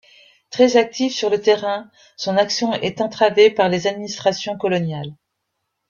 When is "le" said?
1.29-1.39